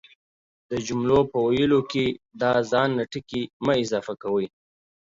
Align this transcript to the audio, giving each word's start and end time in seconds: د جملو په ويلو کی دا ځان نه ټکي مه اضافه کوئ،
د 0.69 0.71
جملو 0.87 1.19
په 1.31 1.37
ويلو 1.47 1.79
کی 1.91 2.05
دا 2.41 2.53
ځان 2.71 2.89
نه 2.97 3.03
ټکي 3.11 3.41
مه 3.65 3.73
اضافه 3.83 4.13
کوئ، 4.23 4.47